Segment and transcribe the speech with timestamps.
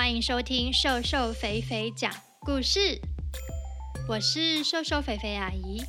[0.00, 2.10] 欢迎收听瘦瘦肥肥讲
[2.40, 2.98] 故事。
[4.08, 5.82] 我是瘦瘦肥肥阿姨。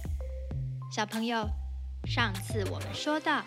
[0.93, 1.49] 小朋友，
[2.05, 3.41] 上次我们说到，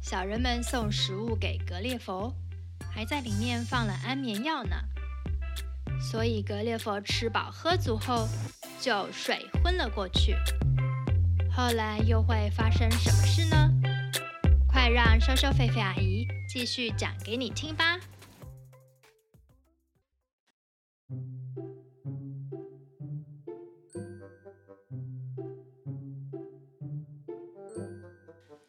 [0.00, 2.32] 小人们送食物给格列佛，
[2.94, 4.76] 还在里面放了安眠药呢。
[6.00, 8.28] 所以格列佛吃饱喝足后
[8.80, 10.36] 就睡昏了过去。
[11.50, 13.68] 后来又会发生什么事呢？
[14.68, 17.98] 快让瘦瘦肥肥阿姨继续讲给你听吧。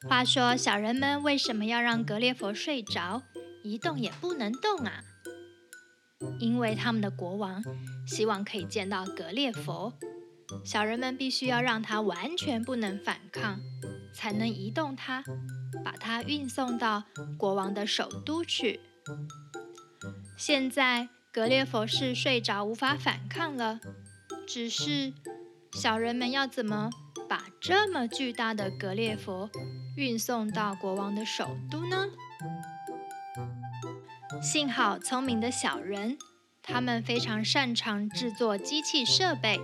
[0.09, 3.21] 话说，小人们为什么要让格列佛睡着，
[3.63, 5.03] 一动也不能动啊？
[6.39, 7.63] 因为他们的国王
[8.07, 9.93] 希望可以见到格列佛，
[10.65, 13.59] 小人们必须要让他完全不能反抗，
[14.11, 15.23] 才能移动他，
[15.85, 17.03] 把他运送到
[17.37, 18.79] 国王的首都去。
[20.35, 23.79] 现在格列佛是睡着无法反抗了，
[24.47, 25.13] 只是
[25.73, 26.89] 小人们要怎么
[27.29, 29.49] 把这么巨大的格列佛
[29.95, 32.07] 运送到国王的首都呢？
[34.41, 36.17] 幸好聪明的小人，
[36.63, 39.61] 他们非常擅长制作机器设备，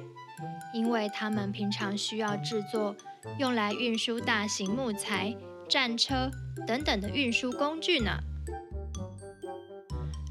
[0.74, 2.96] 因为他们平常需要制作
[3.40, 5.36] 用来运输大型木材、
[5.68, 6.30] 战车
[6.68, 8.20] 等等的运输工具呢。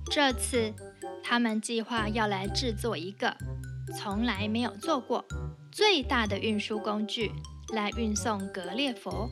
[0.08, 0.72] 这次，
[1.24, 3.36] 他们计划要来制作一个
[3.98, 5.24] 从来没有做过
[5.74, 7.32] 最大的运输工具，
[7.72, 9.28] 来运送格列佛。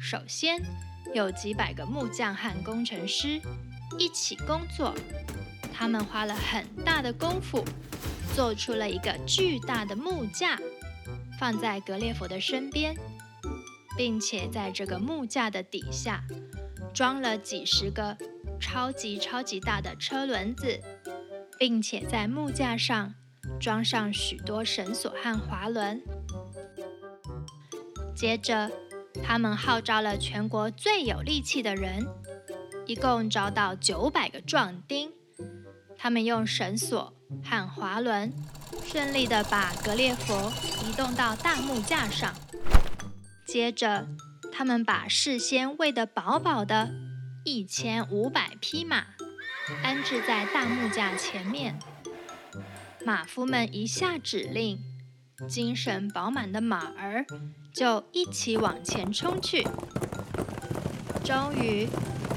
[0.00, 0.60] 首先，
[1.14, 3.40] 有几百个木匠和工程师
[3.96, 4.92] 一起工作，
[5.72, 7.64] 他们花了很大的功夫，
[8.34, 10.58] 做出了一个巨大的木架，
[11.38, 12.96] 放在格列佛的身边，
[13.96, 16.24] 并且在这个木架的底下
[16.92, 18.18] 装了几十个
[18.60, 20.80] 超级超级大的车轮子，
[21.56, 23.14] 并且在木架上
[23.60, 26.02] 装上许多绳索和滑轮。
[28.16, 28.70] 接着，
[29.22, 32.06] 他们号召了全国最有力气的人，
[32.86, 35.12] 一共招到九百个壮丁。
[35.96, 37.12] 他们用绳索
[37.44, 38.32] 和滑轮，
[38.86, 40.50] 顺利地把格列佛
[40.82, 42.34] 移动到大木架上。
[43.46, 44.08] 接着，
[44.50, 46.90] 他们把事先喂得饱饱的
[47.44, 49.06] 一千五百匹马
[49.82, 51.78] 安置在大木架前面。
[53.04, 54.78] 马夫们一下指令，
[55.48, 57.24] 精神饱满的马儿。
[57.72, 59.62] 就一起往前冲去，
[61.24, 61.88] 终于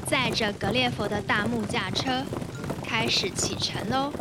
[0.06, 2.22] 载着格列佛的大木架车
[2.84, 4.12] 开始启程喽。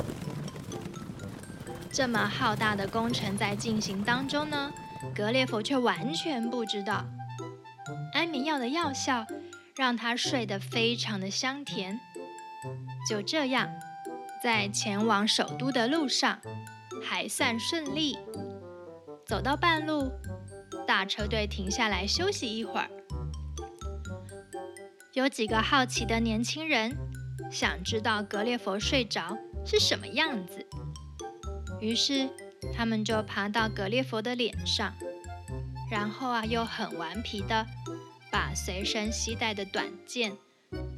[1.92, 4.74] 这么浩大的工程在进行当中呢，
[5.16, 7.06] 格列佛却完全不知道。
[8.14, 9.26] 安眠药的药效
[9.76, 12.00] 让他睡得非常的香甜。
[13.08, 13.70] 就这样，
[14.44, 16.42] 在前往首都的路上
[17.02, 18.18] 还算顺利，
[19.26, 20.12] 走到半路。
[20.86, 22.90] 大车队停下来休息一会儿，
[25.14, 26.94] 有几个好奇的年轻人
[27.50, 30.68] 想知道格列佛睡着是什么样子，
[31.80, 32.30] 于是
[32.76, 34.94] 他们就爬到格列佛的脸上，
[35.90, 37.66] 然后啊，又很顽皮的
[38.30, 40.36] 把随身携带的短剑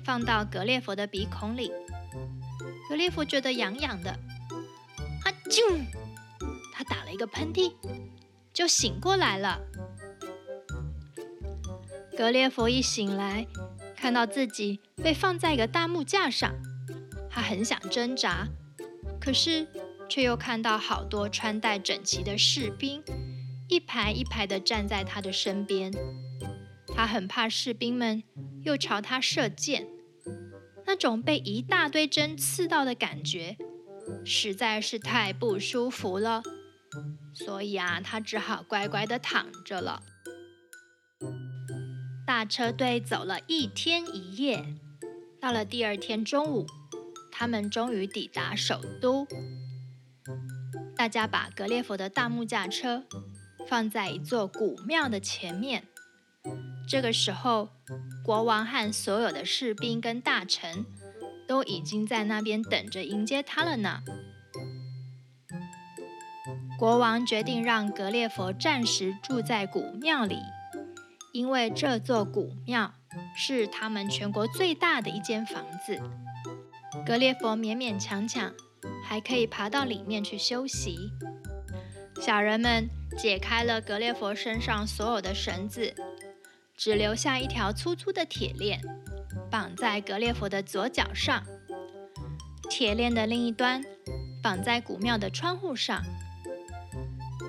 [0.03, 1.72] 放到格列佛的鼻孔里。
[2.90, 5.85] 格列佛觉得痒痒的，啊啾！
[6.73, 7.73] 他打了一个喷嚏。
[8.53, 9.59] 就醒过来了。
[12.18, 13.45] 格列佛一醒来，
[13.97, 16.56] 看到自己被放在一个大木架上，
[17.29, 18.47] 他很想挣扎，
[19.19, 19.68] 可是
[20.07, 23.03] 却又看到好多穿戴整齐的士兵，
[23.68, 25.91] 一排一排的站在他的身边。
[26.95, 28.24] 他很怕士兵们
[28.63, 29.85] 又朝他射箭，
[30.85, 33.57] 那种被一大堆针刺到的感觉，
[34.23, 36.44] 实在是太不舒服了。
[37.34, 40.01] 所以啊，他只好乖乖地躺着了。
[42.25, 44.65] 大车队走了一天一夜，
[45.39, 46.65] 到了第二天中午，
[47.31, 49.27] 他们终于抵达首都。
[50.95, 53.04] 大家把格列佛的大木架车
[53.68, 55.83] 放在一座古庙的前面。
[56.88, 57.69] 这个时候，
[58.24, 60.86] 国王和所有的士兵跟大臣
[61.47, 64.01] 都已经在那边等着迎接他了呢。
[66.77, 70.38] 国王决定让格列佛暂时住在古庙里，
[71.31, 72.94] 因为这座古庙
[73.36, 76.00] 是他们全国最大的一间房子。
[77.06, 78.51] 格列佛勉勉强强
[79.03, 81.12] 还可以爬到里面去休息。
[82.21, 85.94] 小人们解开了格列佛身上所有的绳子，
[86.77, 88.81] 只留下一条粗粗的铁链，
[89.50, 91.44] 绑在格列佛的左脚上。
[92.69, 93.83] 铁链的另一端
[94.44, 96.04] 绑在古庙的窗户上。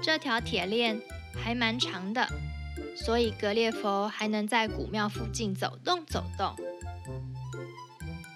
[0.02, 1.00] 这条铁链
[1.34, 2.28] 还蛮长的，
[2.94, 6.55] 所以格列佛还能在古庙附近走动走动。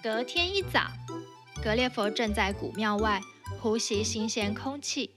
[0.03, 0.91] 隔天一早，
[1.63, 3.21] 格列佛正在古庙外
[3.61, 5.11] 呼吸新鲜空气，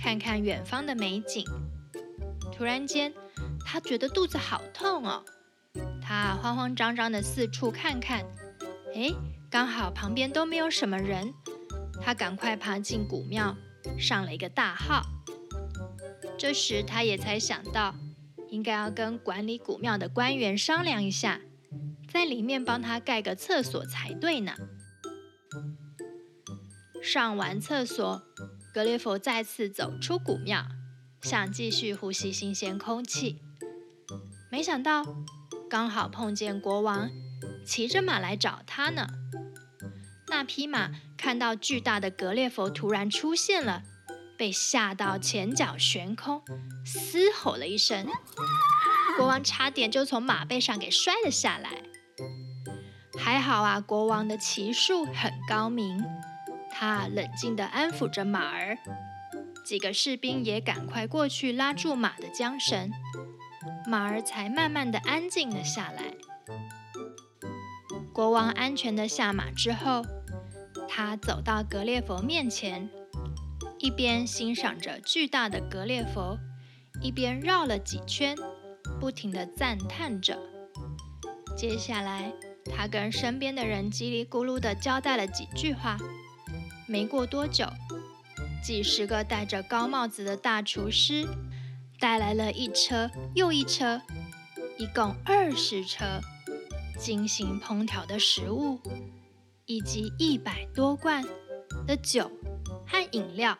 [0.00, 1.44] 看看远方的美景。
[2.52, 3.12] 突然间，
[3.72, 5.24] 他觉得肚子好痛哦。
[6.02, 8.26] 他慌慌张张地四处看看，
[8.96, 9.14] 哎，
[9.48, 11.32] 刚好旁边都没有什么人。
[12.02, 13.56] 他赶快爬进古庙，
[13.96, 15.02] 上了一个大号。
[16.36, 17.94] 这时，他也才想到，
[18.48, 21.40] 应该要跟管理古庙的官员商量一下，
[22.12, 24.54] 在里面帮他盖个厕所才对呢。
[27.00, 28.20] 上完厕所，
[28.74, 30.66] 格列佛再次走出古庙，
[31.22, 33.40] 想继续呼吸新鲜空气。
[34.50, 35.04] 没想到，
[35.68, 37.10] 刚好碰见国王
[37.64, 39.06] 骑着马来找他呢。
[40.28, 43.82] 那匹马看到巨大的格列佛突然出现了。
[44.36, 46.42] 被吓到前脚悬空，
[46.82, 48.06] 嘶吼了一声，
[49.18, 51.82] 国王差点就从马背上给摔了下来。
[53.18, 56.02] 还好啊，国王的骑术很高明，
[56.70, 58.78] 他冷静地安抚着马儿。
[59.62, 62.90] 几个士兵也赶快过去拉住马的缰绳，
[63.86, 66.14] 马儿才慢慢地安静了下来。
[68.12, 70.02] 国王安全地下马之后，
[70.88, 72.88] 他走到格列佛面前。
[73.78, 76.38] 一边欣赏着巨大的格列佛，
[77.00, 78.36] 一边绕了几圈，
[79.00, 80.38] 不停地赞叹着。
[81.56, 82.30] 接下来，
[82.66, 85.96] 他跟身边的人叽里咕噜地交代了几句话。
[86.86, 87.64] 没过多久，
[88.62, 91.26] 几十个戴着高帽子的大厨师
[92.00, 94.00] 带来了一车又一车，
[94.78, 96.20] 一共二十车
[96.98, 98.80] 精心烹调的食物，
[99.66, 101.22] 以及一百多罐
[101.86, 102.30] 的酒。
[102.86, 103.56] 和饮料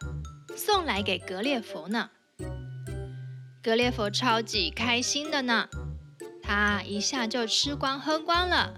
[0.56, 2.10] 送来给格列佛呢，
[3.62, 5.69] 格列佛超级开心的呢，
[6.42, 8.75] 他一下就吃光喝光了。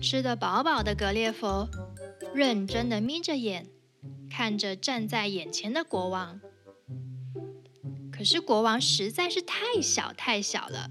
[0.00, 1.68] 吃得饱饱的格列佛
[2.32, 3.66] 认真的眯着眼，
[4.30, 6.40] 看着站在眼前的国王。
[8.24, 10.88] 可是国王实在是太小太小了，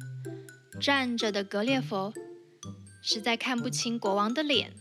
[0.80, 2.14] 站着的格列佛
[3.02, 4.76] 实在看不清国王的脸。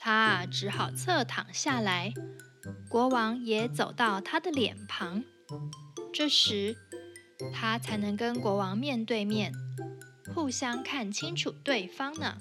[0.00, 2.12] 他只好侧躺下来，
[2.88, 5.22] 国王也走到他的脸旁，
[6.12, 6.76] 这时
[7.54, 9.52] 他才能跟国王面对面，
[10.34, 12.38] 互相看清楚对方呢。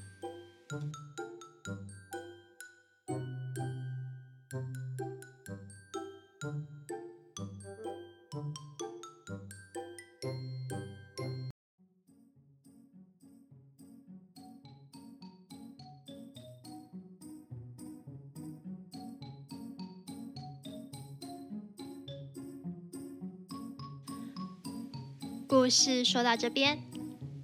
[25.51, 26.80] 故事说到这边，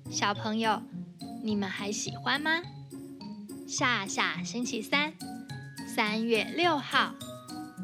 [0.10, 0.82] 小朋友，
[1.44, 2.62] 你们还喜欢吗？
[3.68, 5.12] 下下星期三，
[5.86, 7.16] 三月六号，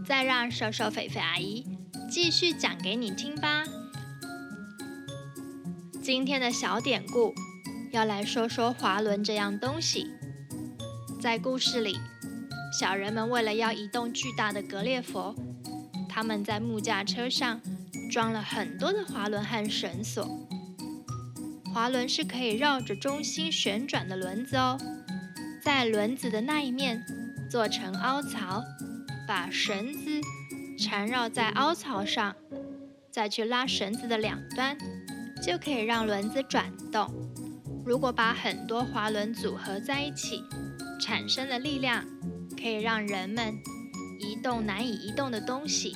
[0.07, 1.67] 再让瘦瘦肥肥阿姨
[2.09, 3.65] 继续讲给你听吧。
[6.01, 7.35] 今天的小典故
[7.91, 10.07] 要来说说滑轮这样东西。
[11.19, 11.97] 在故事里，
[12.79, 15.35] 小人们为了要移动巨大的格列佛，
[16.07, 17.59] 他们在木架车上。
[18.09, 20.25] 装了很多的滑轮和绳索，
[21.73, 24.77] 滑轮是可以绕着中心旋转的轮子哦。
[25.63, 27.03] 在轮子的那一面
[27.49, 28.63] 做成凹槽，
[29.27, 30.21] 把绳子
[30.77, 32.35] 缠绕在凹槽上，
[33.11, 34.77] 再去拉绳子的两端，
[35.41, 37.09] 就可以让轮子转动。
[37.85, 40.43] 如果把很多滑轮组合在一起，
[41.01, 42.05] 产生的力量
[42.55, 43.53] 可以让人们
[44.19, 45.95] 移动难以移动的东西。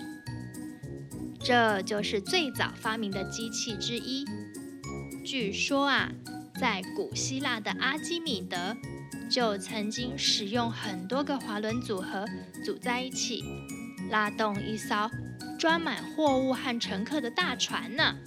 [1.48, 4.26] 这就是最早发明的机器之一。
[5.24, 6.12] 据说啊，
[6.60, 8.76] 在古希腊的阿基米德
[9.32, 12.26] 就曾经使用很多个滑轮组合
[12.66, 13.46] 组在一起，
[14.10, 15.10] 拉动一艘
[15.58, 18.18] 装满货物和乘客的大船呢。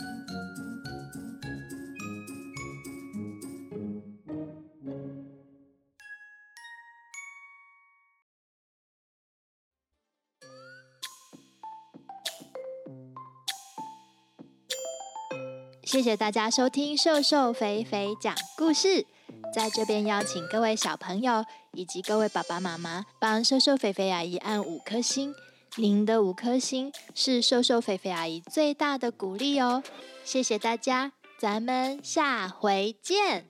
[15.91, 19.05] 谢谢大家收听瘦瘦肥肥讲故事，
[19.53, 25.35] 在这边邀请各位小朋友以及各位爸爸妈妈帮瘦瘦肥肥阿姨按五颗星，
[25.75, 29.83] 您的五颗星是瘦瘦肥肥阿姨最大的鼓励哦。
[30.23, 33.47] 谢谢大家，咱们下回见。